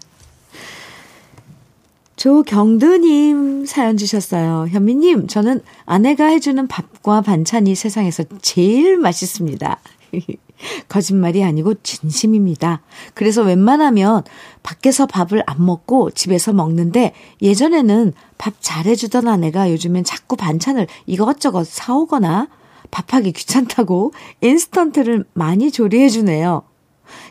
조경두님 2.18 3.66
사연 3.66 3.96
주셨어요. 3.96 4.68
현미님, 4.72 5.28
저는 5.28 5.62
아내가 5.86 6.26
해주는 6.26 6.68
밥과 6.68 7.22
반찬이 7.22 7.76
세상에서 7.76 8.26
제일 8.42 8.98
맛있습니다. 8.98 9.80
거짓말이 10.90 11.42
아니고 11.42 11.76
진심입니다. 11.76 12.82
그래서 13.14 13.44
웬만하면 13.44 14.24
밖에서 14.64 15.06
밥을 15.06 15.44
안 15.46 15.66
먹고 15.66 16.12
집에서 16.12 16.52
먹는데 16.52 17.14
예전에는 17.42 18.12
밥 18.38 18.56
잘해주던 18.60 19.30
아내가 19.30 19.72
요즘엔 19.72 20.04
자꾸 20.04 20.36
반찬을 20.36 20.88
이것저것 21.06 21.66
사오거나 21.66 22.50
밥하기 22.92 23.32
귀찮다고 23.34 24.14
인스턴트를 24.42 25.26
많이 25.34 25.72
조리해주네요. 25.72 26.64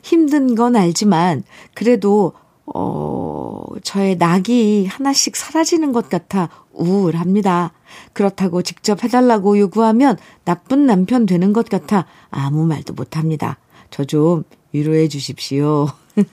힘든 0.03 0.55
건 0.55 0.77
알지만 0.77 1.45
그래도 1.75 2.33
어, 2.67 3.65
저의 3.83 4.17
낙이 4.17 4.87
하나씩 4.87 5.37
사라지는 5.37 5.93
것 5.93 6.09
같아 6.09 6.49
우울합니다. 6.73 7.73
그렇다고 8.13 8.63
직접 8.63 9.03
해달라고 9.03 9.59
요구하면 9.59 10.19
나쁜 10.45 10.87
남편 10.87 11.25
되는 11.27 11.53
것 11.53 11.69
같아 11.69 12.07
아무 12.31 12.67
말도 12.67 12.95
못합니다. 12.95 13.59
저 13.91 14.05
좀 14.05 14.45
위로해 14.73 15.09
주십시오. 15.09 15.89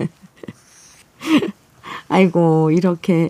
아이고, 2.09 2.71
이렇게, 2.71 3.29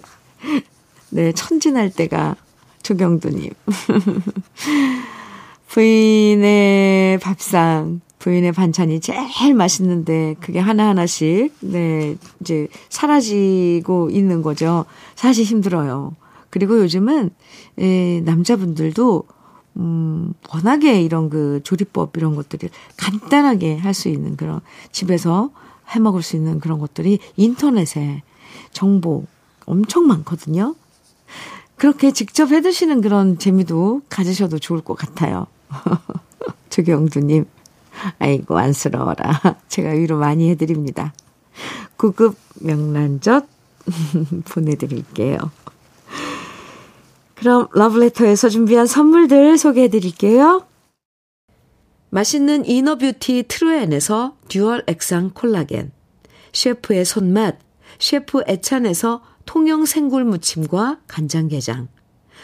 네, 1.10 1.32
천진할 1.32 1.92
때가 1.92 2.36
조경두님. 2.84 3.52
부인의 5.76 7.20
밥상, 7.20 8.00
부인의 8.20 8.54
반찬이 8.54 9.02
제일 9.02 9.54
맛있는데 9.54 10.38
그게 10.40 10.58
하나하나씩 10.58 11.54
네, 11.60 12.16
이제 12.40 12.70
사라지고 12.88 14.10
있는 14.10 14.42
거죠. 14.42 14.86
사실 15.16 15.44
힘들어요. 15.44 16.16
그리고 16.50 16.80
요즘은 16.80 17.30
예, 17.80 18.22
남자분들도 18.22 19.24
음, 19.76 20.34
워낙에 20.50 21.02
이런 21.02 21.30
그 21.30 21.60
조리법 21.66 22.16
이런 22.16 22.38
것들이 22.38 22.70
간단하게 22.96 23.76
할 23.76 23.94
수 23.94 24.08
있는 24.08 24.38
그런 24.38 24.62
집에서 24.94 25.52
해 25.94 26.00
먹을 26.00 26.22
수 26.22 26.38
있는 26.38 26.62
그런 26.62 26.80
것들이 26.80 27.20
인터넷에 27.36 28.24
정보 28.72 29.26
엄청 29.66 30.08
많거든요. 30.08 30.74
그렇게 31.76 32.14
직접 32.14 32.52
해 32.52 32.62
드시는 32.62 33.02
그런 33.02 33.38
재미도 33.38 34.04
가지셔도 34.08 34.58
좋을 34.58 34.80
것 34.80 34.94
같아요. 34.94 35.48
조경두님, 36.70 37.46
아이고, 38.20 38.58
안쓰러워라. 38.58 39.42
제가 39.68 39.92
위로 39.92 40.18
많이 40.18 40.50
해드립니다. 40.50 41.14
고급 41.98 42.36
명란젓 42.62 43.48
보내드릴게요. 44.50 45.38
그럼 47.36 47.68
러브레터에서 47.74 48.50
준비한 48.50 48.88
선물들 48.88 49.58
소개해드릴게요. 49.58 50.66
맛있는 52.10 52.66
inner 52.66 53.02
beauty 53.02 53.46
트루엔에서 53.48 54.38
dual 54.48 54.84
액상 54.88 55.32
콜라겐, 55.34 55.92
셰프의 56.54 57.04
손맛, 57.04 57.60
셰프 58.00 58.44
애찬에서 58.48 59.22
통영 59.46 59.86
생굴 59.86 60.24
무침과 60.24 61.00
간장게장, 61.08 61.90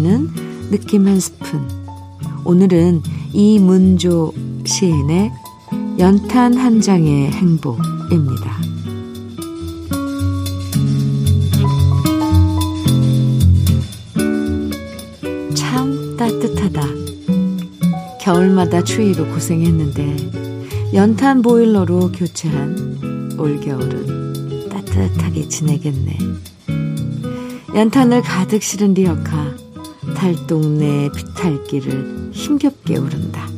스며드는 0.00 0.70
느낌 0.70 1.06
한 1.06 1.20
스푼. 1.20 1.60
오늘은 2.44 3.02
이문조 3.32 4.32
시인의 4.64 5.30
연탄 5.98 6.54
한 6.56 6.80
장의 6.80 7.30
행복입니다. 7.30 8.60
참 15.54 16.16
따뜻하다. 16.16 16.82
겨울마다 18.20 18.82
추위로 18.82 19.26
고생했는데 19.28 20.16
연탄 20.94 21.42
보일러로 21.42 22.10
교체한 22.12 23.36
올겨울은 23.38 24.68
따뜻하게 24.68 25.48
지내겠네. 25.48 26.18
연탄을 27.74 28.22
가득 28.22 28.62
실은 28.62 28.94
리어카 28.94 29.59
달동네 30.20 31.08
비탈길을 31.16 32.32
힘겹게 32.34 32.98
오른다. 32.98 33.48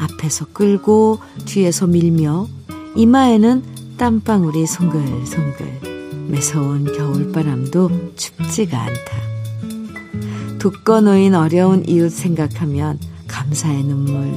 앞에서 0.00 0.46
끌고 0.52 1.20
뒤에서 1.44 1.86
밀며 1.86 2.48
이마에는 2.96 3.62
땀방울이 3.96 4.66
송글송글 4.66 6.26
매서운 6.26 6.84
겨울바람도 6.84 8.16
춥지가 8.16 8.76
않다. 8.76 10.58
독거 10.58 11.02
놓인 11.02 11.36
어려운 11.36 11.88
이웃 11.88 12.10
생각하면 12.10 12.98
감사의 13.28 13.84
눈물 13.84 14.32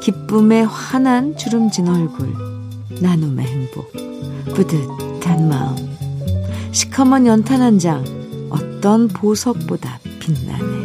기쁨의 0.00 0.64
환한 0.64 1.36
주름진 1.36 1.86
얼굴 1.86 2.32
나눔의 3.02 3.46
행복 3.46 3.92
뿌듯한 4.54 5.50
마음 5.50 5.76
시커먼 6.72 7.26
연탄 7.26 7.60
한 7.60 7.78
장, 7.78 8.02
어떤 8.86 9.08
보석보다 9.08 9.98
빛나네. 10.20 10.84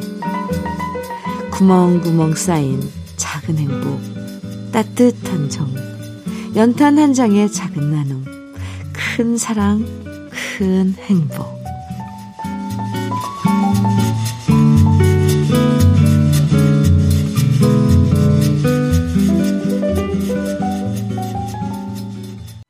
구멍구멍 1.52 2.34
쌓인 2.34 2.82
작은 3.16 3.60
행복, 3.60 4.02
따뜻한 4.72 5.52
정, 5.52 5.72
연탄 6.56 6.98
한 6.98 7.14
장의 7.14 7.52
작은 7.52 7.92
나눔, 7.92 8.26
큰 8.92 9.38
사랑, 9.38 9.86
큰 10.32 10.96
행복. 10.98 11.46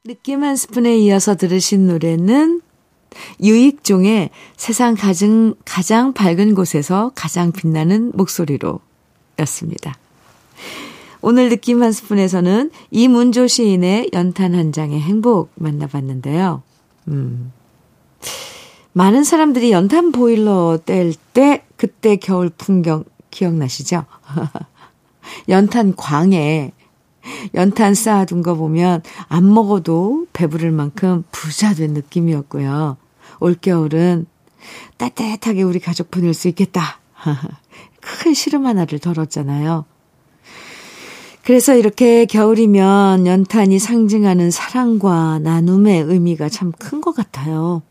느낌 0.04 0.44
한 0.44 0.58
스푼에 0.58 0.98
이어서 0.98 1.36
들으신 1.36 1.88
노래는 1.88 2.62
유익종의 3.42 4.30
세상 4.58 4.96
가장, 4.96 5.56
가장 5.66 6.14
밝은 6.14 6.56
곳에서 6.56 7.12
가장 7.16 7.52
빛나는 7.52 8.12
목소리로 8.14 8.80
였습니다. 9.40 9.96
오늘 11.22 11.50
느낌 11.50 11.84
한 11.84 11.92
스푼에서는 11.92 12.72
이문조 12.90 13.48
시인의 13.48 14.10
연탄 14.14 14.56
한 14.56 14.72
장의 14.72 15.00
행복 15.00 15.52
만나봤는데요. 15.56 16.64
음. 17.10 17.52
많은 18.94 19.24
사람들이 19.24 19.72
연탄 19.72 20.12
보일러 20.12 20.80
뗄 20.86 21.14
때 21.34 21.64
그때 21.78 22.18
겨울 22.18 22.50
풍경 22.50 23.06
기억나시죠? 23.30 24.06
연탄 25.48 25.96
광에 25.96 26.74
연탄 27.54 27.94
쌓아둔 27.94 28.42
거 28.42 28.56
보면 28.56 29.04
안 29.28 29.54
먹어도 29.54 30.26
배부를 30.34 30.72
만큼 30.72 31.24
부자 31.32 31.74
된 31.74 31.94
느낌이었고요. 31.94 32.98
올겨울은 33.42 34.26
따뜻하게 34.98 35.64
우리 35.64 35.80
가족 35.80 36.10
보낼 36.12 36.34
수 36.34 36.48
있겠다. 36.48 37.00
큰 38.00 38.34
시름 38.34 38.66
하나를 38.66 39.00
덜었잖아요. 39.00 39.86
그래서 41.44 41.76
이렇게 41.76 42.26
겨울이면 42.26 43.26
연탄이 43.26 43.80
상징하는 43.80 44.52
사랑과 44.52 45.40
나눔의 45.40 46.04
의미가 46.04 46.50
참 46.50 46.72
큰 46.80 47.02
것 47.02 47.16
같아요. 47.16 47.82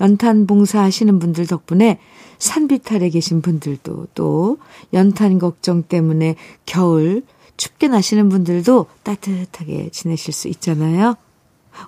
연탄 0.00 0.46
봉사하시는 0.46 1.18
분들 1.18 1.46
덕분에 1.46 1.98
산비탈에 2.38 3.10
계신 3.10 3.40
분들도 3.40 4.08
또 4.14 4.58
연탄 4.92 5.38
걱정 5.38 5.82
때문에 5.84 6.34
겨울 6.66 7.22
춥게 7.56 7.88
나시는 7.88 8.28
분들도 8.28 8.86
따뜻하게 9.04 9.90
지내실 9.90 10.32
수 10.34 10.48
있잖아요. 10.48 11.14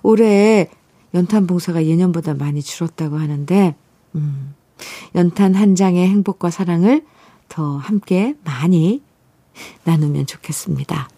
올해 0.01 0.69
연탄 1.13 1.47
봉사가 1.47 1.85
예년보다 1.85 2.33
많이 2.35 2.61
줄었다고 2.61 3.17
하는데, 3.17 3.75
음, 4.15 4.53
연탄 5.15 5.55
한 5.55 5.75
장의 5.75 6.07
행복과 6.07 6.49
사랑을 6.49 7.03
더 7.49 7.77
함께 7.77 8.35
많이 8.43 9.01
나누면 9.83 10.25
좋겠습니다. 10.27 11.09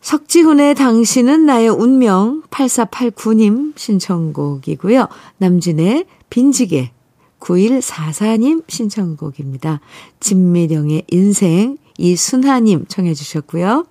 석지훈의 0.00 0.74
당신은 0.74 1.44
나의 1.44 1.68
운명 1.68 2.42
8489님 2.50 3.76
신청곡이고요. 3.76 5.08
남진의 5.36 6.06
빈지게 6.30 6.92
9144님 7.40 8.64
신청곡입니다. 8.68 9.80
진미령의 10.20 11.04
인생 11.08 11.76
이순하님 11.98 12.86
청해 12.86 13.12
주셨고요. 13.12 13.84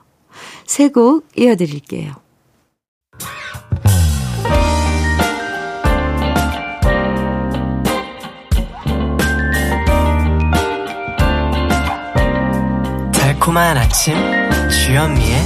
세 0.66 0.90
곡 0.90 1.28
이어드릴게요. 1.38 2.14
달콤한 13.48 13.78
아침 13.78 14.14
주현미의 14.70 15.40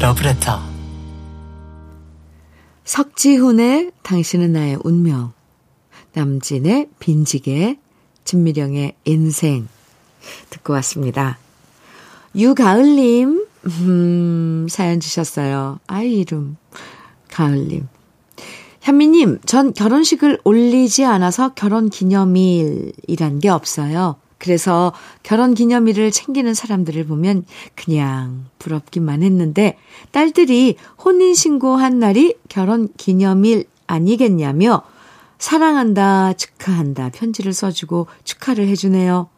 러브레터 0.00 0.58
석지훈의 2.84 3.92
당신은 4.02 4.52
나의 4.52 4.78
운명 4.82 5.34
남진의 6.14 6.88
빈지게 6.98 7.78
진미령의 8.24 8.94
인생 9.04 9.68
듣고 10.48 10.72
왔습니다. 10.72 11.36
유가을님 12.34 13.46
음, 13.66 14.66
사연 14.70 15.00
주셨어요. 15.00 15.78
아이 15.86 16.20
이름 16.20 16.56
가을님 17.28 17.86
현미님, 18.80 19.40
전 19.44 19.74
결혼식을 19.74 20.40
올리지 20.44 21.04
않아서 21.04 21.52
결혼 21.52 21.90
기념일이란 21.90 23.40
게 23.40 23.50
없어요. 23.50 24.21
그래서 24.42 24.92
결혼 25.22 25.54
기념일을 25.54 26.10
챙기는 26.10 26.52
사람들을 26.52 27.06
보면 27.06 27.44
그냥 27.76 28.46
부럽기만 28.58 29.22
했는데 29.22 29.78
딸들이 30.10 30.74
혼인신고한 31.04 32.00
날이 32.00 32.34
결혼 32.48 32.88
기념일 32.96 33.66
아니겠냐며 33.86 34.82
사랑한다, 35.38 36.32
축하한다 36.32 37.10
편지를 37.10 37.52
써주고 37.52 38.08
축하를 38.24 38.66
해주네요. 38.66 39.28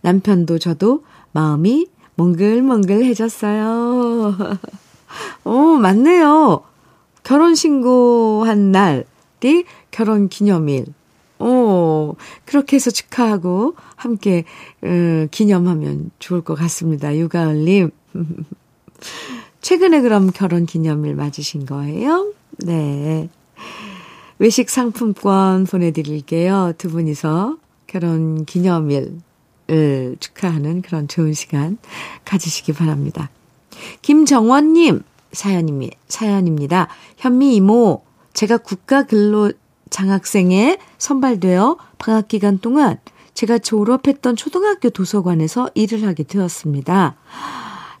남편도 0.00 0.58
저도 0.58 1.04
마음이 1.30 1.86
몽글몽글해졌어요. 2.16 4.36
오, 5.44 5.76
맞네요. 5.76 6.64
결혼신고한 7.22 8.72
날이 8.72 9.64
결혼 9.92 10.28
기념일. 10.28 10.97
오, 11.38 12.16
그렇게 12.44 12.76
해서 12.76 12.90
축하하고 12.90 13.74
함께 13.96 14.44
어, 14.82 15.26
기념하면 15.30 16.10
좋을 16.18 16.42
것 16.42 16.54
같습니다. 16.54 17.16
유가을님. 17.16 17.90
최근에 19.60 20.00
그럼 20.00 20.30
결혼 20.32 20.66
기념일 20.66 21.14
맞으신 21.14 21.66
거예요? 21.66 22.32
네. 22.58 23.28
외식 24.38 24.70
상품권 24.70 25.64
보내드릴게요. 25.64 26.72
두 26.78 26.90
분이서 26.90 27.58
결혼 27.86 28.44
기념일을 28.44 29.18
축하하는 30.20 30.82
그런 30.82 31.08
좋은 31.08 31.34
시간 31.34 31.78
가지시기 32.24 32.72
바랍니다. 32.72 33.30
김정원님. 34.02 35.02
사연입니다. 35.32 36.88
현미 37.18 37.56
이모, 37.56 38.02
제가 38.32 38.58
국가 38.58 39.04
근로 39.04 39.52
장학생에 39.90 40.78
선발되어 40.98 41.76
방학 41.98 42.28
기간 42.28 42.58
동안 42.58 42.98
제가 43.34 43.58
졸업했던 43.58 44.36
초등학교 44.36 44.90
도서관에서 44.90 45.70
일을 45.74 46.06
하게 46.06 46.24
되었습니다. 46.24 47.16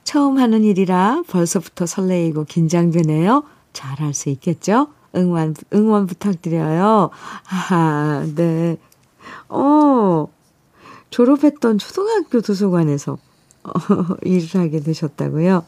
처음 0.04 0.38
하는 0.38 0.64
일이라 0.64 1.22
벌써부터 1.28 1.86
설레이고 1.86 2.44
긴장되네요. 2.44 3.44
잘할 3.72 4.14
수 4.14 4.30
있겠죠? 4.30 4.88
응원, 5.14 5.54
응원 5.72 6.06
부탁드려요. 6.06 7.10
아, 7.48 8.26
네. 8.34 8.78
어, 9.48 10.26
졸업했던 11.10 11.78
초등학교 11.78 12.40
도서관에서 12.40 13.18
어, 13.64 13.72
일을 14.22 14.60
하게 14.60 14.80
되셨다고요? 14.80 15.64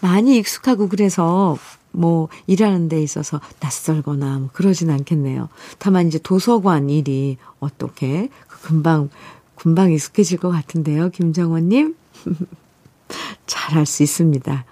많이 0.00 0.38
익숙하고 0.38 0.88
그래서 0.88 1.56
뭐 1.92 2.28
일하는 2.46 2.88
데 2.88 3.02
있어서 3.02 3.40
낯설거나 3.60 4.38
뭐 4.38 4.48
그러진 4.52 4.90
않겠네요. 4.90 5.48
다만 5.78 6.08
이제 6.08 6.18
도서관 6.18 6.90
일이 6.90 7.36
어떻게 7.58 8.28
그 8.46 8.60
금방 8.62 9.10
금방 9.54 9.92
익숙해질 9.92 10.38
것 10.38 10.50
같은데요. 10.50 11.10
김정원님 11.10 11.96
잘할 13.46 13.86
수 13.86 14.02
있습니다. 14.02 14.64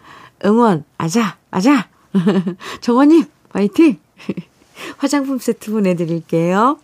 응원 0.45 0.85
아자 0.97 1.37
아자 1.51 1.89
정원님 2.81 3.25
화이팅 3.51 3.99
화장품 4.99 5.39
세트 5.39 5.71
보내드릴게요. 5.73 6.79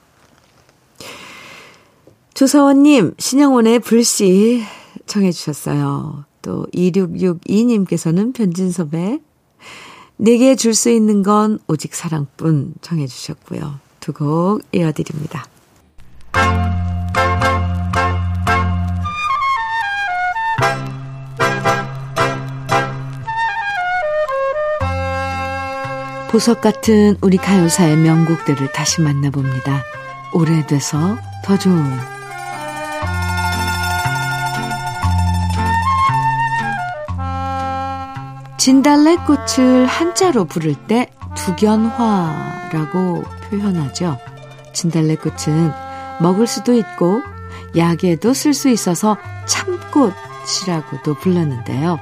조서원님 2.34 3.14
신영원의 3.18 3.78
불씨 3.78 4.64
청해 5.06 5.30
주셨어요. 5.30 6.24
또 6.42 6.66
2662님께서는 6.74 8.34
변진섭의 8.34 9.20
내게 10.16 10.54
줄 10.56 10.74
수 10.74 10.90
있는 10.90 11.22
건 11.22 11.58
오직 11.66 11.94
사랑뿐 11.94 12.74
정해 12.80 13.06
주셨고요. 13.06 13.80
두 14.00 14.12
곡 14.12 14.62
이어드립니다. 14.72 15.44
보석 26.30 26.60
같은 26.60 27.16
우리 27.20 27.36
가요사의 27.36 27.96
명곡들을 27.96 28.72
다시 28.72 29.00
만나봅니다. 29.00 29.84
오래돼서 30.32 31.16
더 31.44 31.56
좋은 31.56 31.96
진달래꽃을 38.64 39.84
한자로 39.84 40.46
부를 40.46 40.74
때 40.74 41.10
두견화라고 41.36 43.22
표현하죠. 43.50 44.16
진달래꽃은 44.72 45.70
먹을 46.22 46.46
수도 46.46 46.72
있고 46.72 47.20
약에도 47.76 48.32
쓸 48.32 48.54
수 48.54 48.70
있어서 48.70 49.18
참꽃이라고도 49.44 51.12
불렀는데요. 51.20 51.98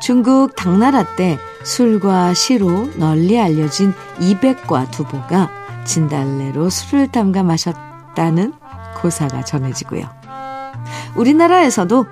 중국 0.00 0.54
당나라 0.54 1.16
때 1.16 1.36
술과 1.64 2.32
시로 2.32 2.88
널리 2.94 3.36
알려진 3.40 3.92
이백과 4.20 4.92
두보가 4.92 5.50
진달래로 5.84 6.70
술을 6.70 7.10
담가 7.10 7.42
마셨다는 7.42 8.54
고사가 9.00 9.42
전해지고요. 9.42 10.08
우리나라에서도 11.16 12.06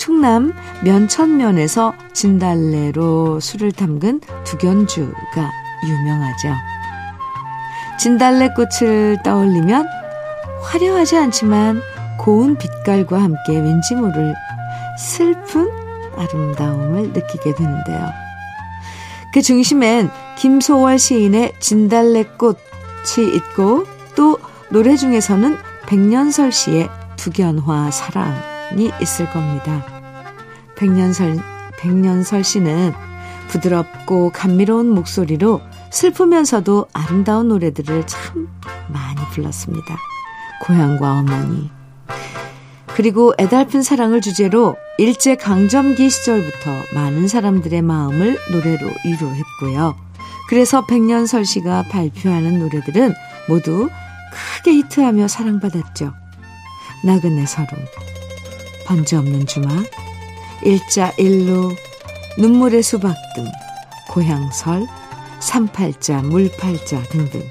충남 0.00 0.54
면천면에서 0.82 1.92
진달래로 2.14 3.38
술을 3.38 3.70
담근 3.72 4.22
두견주가 4.44 5.50
유명하죠. 5.86 6.54
진달래꽃을 7.98 9.18
떠올리면 9.22 9.86
화려하지 10.62 11.18
않지만 11.18 11.82
고운 12.18 12.56
빛깔과 12.56 13.22
함께 13.22 13.52
왠지 13.52 13.94
모를 13.94 14.34
슬픈 14.98 15.70
아름다움을 16.16 17.12
느끼게 17.12 17.54
되는데요. 17.54 18.10
그 19.34 19.42
중심엔 19.42 20.08
김소월 20.38 20.98
시인의 20.98 21.52
진달래꽃이 21.60 22.56
있고 23.34 23.84
또 24.16 24.38
노래 24.70 24.96
중에서는 24.96 25.58
백년설 25.86 26.52
시의 26.52 26.88
두견화 27.16 27.90
사랑 27.90 28.49
이 28.76 28.90
있을 29.00 29.30
겁니다. 29.30 29.84
백년설, 30.76 31.38
백년설 31.78 32.44
씨는 32.44 32.92
부드럽고 33.48 34.30
감미로운 34.32 34.88
목소리로 34.90 35.60
슬프면서도 35.90 36.86
아름다운 36.92 37.48
노래들을 37.48 38.06
참 38.06 38.48
많이 38.88 39.20
불렀습니다. 39.32 39.96
고향과 40.62 41.18
어머니. 41.18 41.70
그리고 42.94 43.32
애달픈 43.38 43.82
사랑을 43.82 44.20
주제로 44.20 44.76
일제 44.98 45.34
강점기 45.34 46.10
시절부터 46.10 46.70
많은 46.94 47.28
사람들의 47.28 47.82
마음을 47.82 48.36
노래로 48.52 48.90
위로했고요. 49.04 49.96
그래서 50.48 50.84
백년설 50.86 51.44
씨가 51.44 51.84
발표하는 51.90 52.58
노래들은 52.58 53.14
모두 53.48 53.88
크게 54.56 54.72
히트하며 54.72 55.28
사랑받았죠. 55.28 56.12
나그네 57.04 57.46
서름, 57.46 57.78
번지 58.86 59.16
없는 59.16 59.46
주막, 59.46 59.84
일자 60.62 61.12
일루, 61.18 61.74
눈물의 62.38 62.82
수박 62.82 63.14
등, 63.34 63.44
고향설, 64.08 64.86
삼팔자, 65.40 66.22
물팔자 66.22 67.02
등등. 67.04 67.42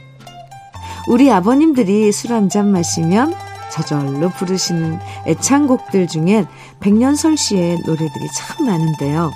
우리 1.08 1.32
아버님들이 1.32 2.12
술 2.12 2.32
한 2.34 2.50
잔 2.50 2.72
마시면 2.72 3.34
저절로 3.72 4.30
부르시는 4.30 5.00
애창곡들 5.28 6.08
중엔 6.08 6.48
백년설 6.80 7.38
씨의 7.38 7.80
노래들이 7.86 8.28
참 8.36 8.66
많은데요. 8.66 9.32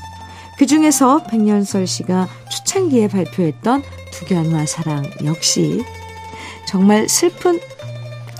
그 0.57 0.65
중에서 0.65 1.23
백년설 1.23 1.87
씨가 1.87 2.27
초창기에 2.49 3.07
발표했던 3.07 3.83
두견화 4.11 4.65
사랑 4.65 5.03
역시 5.23 5.83
정말 6.67 7.07
슬픈 7.09 7.59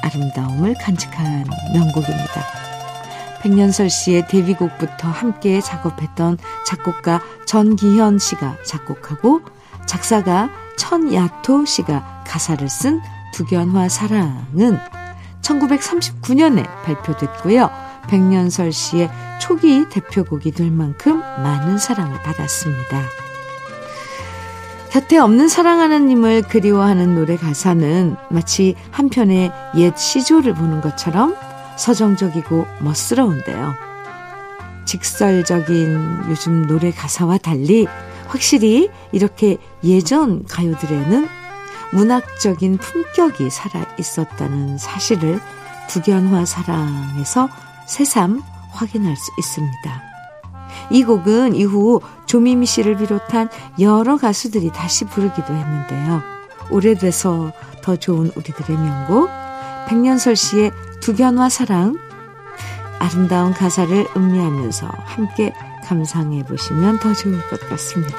아름다움을 0.01 0.75
간직한 0.79 1.45
명곡입니다. 1.73 2.43
백년설 3.43 3.89
씨의 3.89 4.27
데뷔곡부터 4.29 5.09
함께 5.09 5.59
작업했던 5.59 6.37
작곡가 6.65 7.21
전기현 7.45 8.17
씨가 8.17 8.55
작곡하고 8.65 9.41
작사가 9.85 10.49
천야토 10.77 11.65
씨가 11.65 12.23
가사를 12.25 12.67
쓴 12.69 13.01
두견화 13.33 13.89
사랑은 13.89 14.79
1939년에 15.41 16.65
발표됐고요. 16.83 17.69
백년설 18.07 18.71
씨의 18.71 19.11
초기 19.41 19.89
대표곡이 19.89 20.51
될 20.51 20.71
만큼 20.71 21.19
많은 21.19 21.77
사랑을 21.77 22.21
받았습니다. 22.21 23.01
곁에 24.89 25.17
없는 25.17 25.49
사랑하는 25.49 26.07
님을 26.07 26.43
그리워하는 26.43 27.15
노래 27.15 27.35
가사는 27.35 28.15
마치 28.29 28.75
한편의 28.91 29.51
옛 29.75 29.97
시조를 29.97 30.53
보는 30.53 30.79
것처럼 30.81 31.35
서정적이고 31.77 32.65
멋스러운데요. 32.79 33.73
직설적인 34.85 36.23
요즘 36.29 36.67
노래 36.67 36.91
가사와 36.91 37.37
달리 37.37 37.87
확실히 38.27 38.89
이렇게 39.11 39.57
예전 39.83 40.43
가요들에는 40.45 41.27
문학적인 41.93 42.77
품격이 42.77 43.49
살아 43.49 43.85
있었다는 43.97 44.77
사실을 44.77 45.39
두견화 45.89 46.45
사랑에서 46.45 47.49
새삼 47.85 48.41
확인할 48.71 49.15
수 49.15 49.31
있습니다. 49.37 50.01
이 50.89 51.03
곡은 51.03 51.55
이후 51.55 52.01
조미미 52.25 52.65
씨를 52.65 52.97
비롯한 52.97 53.49
여러 53.79 54.17
가수들이 54.17 54.71
다시 54.71 55.05
부르기도 55.05 55.53
했는데요. 55.53 56.23
오래돼서 56.71 57.51
더 57.81 57.95
좋은 57.95 58.31
우리들의 58.35 58.77
명곡 58.77 59.29
백년설 59.87 60.35
씨의 60.35 60.71
두견화 61.03 61.49
사랑 61.49 61.97
아름다운 62.97 63.51
가사를 63.51 64.07
음미하면서 64.15 64.87
함께 64.87 65.53
감상해 65.83 66.45
보시면 66.45 67.01
더 67.01 67.13
좋을 67.13 67.45
것 67.49 67.59
같습니다. 67.67 68.17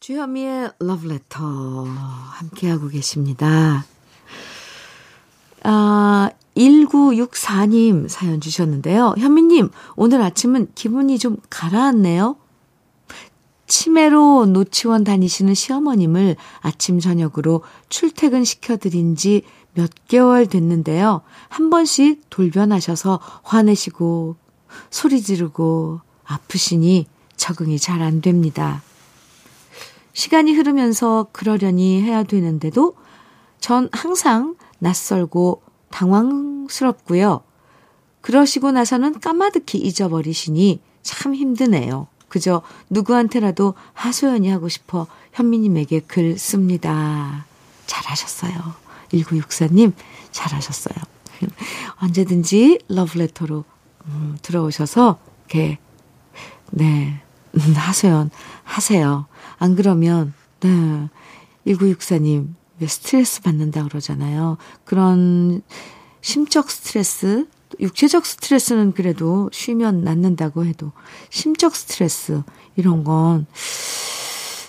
주현미의 0.00 0.72
러브레터 0.80 1.84
함께하고 1.84 2.88
계십니다. 2.88 3.84
아, 5.62 6.28
1964님 6.56 8.08
사연 8.08 8.40
주셨는데요. 8.40 9.14
현미님, 9.16 9.70
오늘 9.94 10.22
아침은 10.22 10.72
기분이 10.74 11.20
좀 11.20 11.36
가라앉네요. 11.50 12.41
치매로 13.72 14.44
노치원 14.46 15.02
다니시는 15.02 15.54
시어머님을 15.54 16.36
아침, 16.60 17.00
저녁으로 17.00 17.62
출퇴근 17.88 18.44
시켜드린 18.44 19.16
지 19.16 19.42
몇 19.74 19.90
개월 20.08 20.46
됐는데요. 20.46 21.22
한 21.48 21.70
번씩 21.70 22.28
돌변하셔서 22.28 23.18
화내시고, 23.42 24.36
소리 24.90 25.22
지르고, 25.22 26.00
아프시니 26.24 27.06
적응이 27.36 27.78
잘 27.78 28.02
안 28.02 28.20
됩니다. 28.20 28.82
시간이 30.12 30.52
흐르면서 30.52 31.28
그러려니 31.32 32.02
해야 32.02 32.22
되는데도 32.24 32.94
전 33.58 33.88
항상 33.92 34.56
낯설고 34.80 35.62
당황스럽고요. 35.90 37.42
그러시고 38.20 38.72
나서는 38.72 39.18
까마득히 39.20 39.78
잊어버리시니 39.78 40.82
참 41.00 41.34
힘드네요. 41.34 42.08
그저 42.32 42.62
누구한테라도 42.88 43.74
하소연이 43.92 44.48
하고 44.48 44.70
싶어 44.70 45.06
현미님에게 45.34 46.00
글 46.00 46.38
씁니다. 46.38 47.44
잘하셨어요. 47.84 48.54
1964님, 49.12 49.92
잘하셨어요. 50.30 50.96
언제든지 52.00 52.78
러브레터로 52.88 53.66
음, 54.06 54.38
들어오셔서, 54.40 55.18
이렇게, 55.40 55.78
네, 56.70 57.22
음, 57.54 57.60
하소연 57.76 58.30
하세요. 58.64 59.26
안 59.58 59.76
그러면, 59.76 60.32
네, 60.60 61.10
1964님, 61.66 62.54
왜 62.80 62.86
스트레스 62.86 63.42
받는다 63.42 63.84
그러잖아요. 63.84 64.56
그런 64.84 65.60
심적 66.22 66.70
스트레스, 66.70 67.46
육체적 67.80 68.26
스트레스는 68.26 68.92
그래도 68.92 69.48
쉬면 69.52 70.02
낫는다고 70.02 70.64
해도 70.64 70.92
심적 71.30 71.74
스트레스 71.74 72.42
이런 72.76 73.04
건 73.04 73.46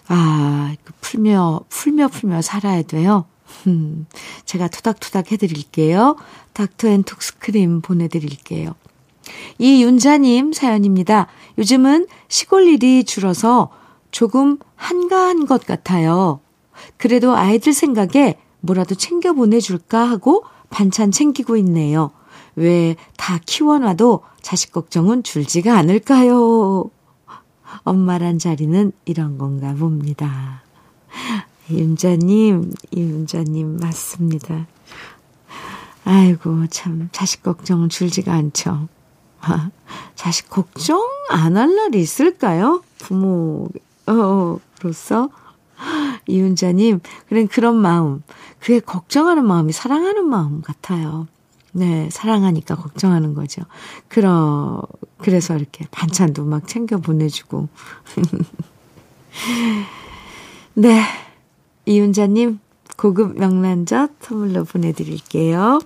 아, 0.08 0.76
풀며 1.02 1.62
풀며 1.70 2.08
풀며 2.10 2.42
살아야 2.42 2.82
돼요. 2.84 3.26
음, 3.68 4.06
제가 4.46 4.68
토닥토닥 4.68 5.32
해드릴게요. 5.32 6.18
닥터 6.54 6.88
앤 6.90 7.04
톡스 7.04 7.40
크림 7.40 7.82
보내드릴게요. 7.82 8.76
이윤자님 9.58 10.54
사연입니다. 10.54 11.28
요즘은 11.58 12.08
시골 12.28 12.68
일이 12.68 13.04
줄어서 13.04 13.70
조금 14.12 14.58
한가한 14.76 15.46
것 15.46 15.66
같아요. 15.66 16.42
그래도 16.98 17.36
아이들 17.36 17.74
생각에 17.74 18.38
뭐라도 18.60 18.96
챙겨 18.96 19.34
보내줄까 19.34 20.10
하고 20.10 20.44
반찬 20.70 21.12
챙기고 21.12 21.58
있네요. 21.58 22.12
왜 22.56 22.96
다 23.18 23.40
키워놔도 23.46 24.22
자식 24.42 24.72
걱정은 24.74 25.24
줄지가 25.24 25.76
않을까요? 25.78 26.86
엄마란 27.84 28.38
자리는 28.40 28.92
이런 29.06 29.38
건가 29.38 29.74
봅니다. 29.74 30.62
윤자님, 31.70 32.74
이윤자님, 32.92 33.78
맞습니다. 33.78 34.68
아이고, 36.06 36.68
참, 36.68 37.08
자식 37.14 37.42
걱정은 37.44 37.88
줄지가 37.90 38.34
않죠. 38.34 38.90
자식 40.16 40.50
걱정 40.50 41.02
안 41.30 41.56
할 41.56 41.74
날이 41.76 42.02
있을까요? 42.02 42.84
부모로서. 44.06 45.30
이윤자님, 46.28 47.00
그런 47.28 47.48
그런 47.48 47.76
마음, 47.78 48.24
그게 48.60 48.80
걱정하는 48.80 49.46
마음이 49.46 49.72
사랑하는 49.74 50.26
마음 50.28 50.62
같아요. 50.62 51.28
네, 51.74 52.10
사랑하니까 52.12 52.76
걱정하는 52.76 53.34
거죠. 53.34 53.64
그러, 54.08 54.84
그래서 55.18 55.58
이렇게 55.58 55.86
반찬도 55.92 56.46
막 56.46 56.68
챙겨 56.68 56.98
보내주고. 56.98 57.68
네. 60.76 61.04
이윤자님, 61.86 62.60
고급 62.96 63.38
명란젓 63.38 64.12
선물로 64.22 64.64
보내드릴게요. 64.64 65.82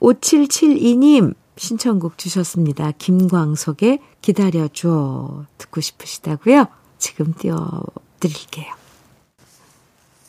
5772님, 0.00 1.34
신청곡 1.56 2.16
주셨습니다. 2.16 2.92
김광석의 2.92 3.98
기다려줘. 4.22 5.44
듣고 5.58 5.80
싶으시다고요? 5.80 6.66
지금 6.98 7.34
띄워드릴게요. 7.34 8.81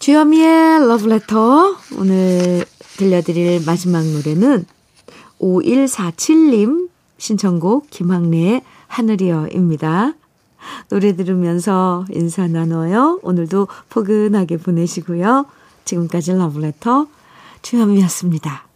주여미의 0.04 0.86
러브레터. 0.86 1.78
오늘 1.98 2.66
들려드릴 2.98 3.64
마지막 3.66 4.06
노래는 4.06 4.66
5147님 5.40 6.90
신청곡 7.18 7.90
김학래의 7.90 8.64
하늘이여입니다. 8.88 10.14
노래 10.90 11.16
들으면서 11.16 12.04
인사 12.12 12.46
나눠요. 12.48 13.22
오늘도 13.24 13.70
포근하게 13.92 14.58
보내시고요. 14.58 15.46
지금까지 15.86 16.34
러브레터 16.34 17.08
주현미였습니다. 17.62 18.73